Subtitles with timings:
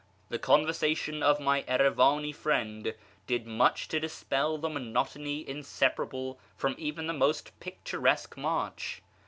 [0.29, 2.95] The conversation of my Erivani friend
[3.27, 9.03] did much to dispel the monotony inseparable from even the most picturesque march.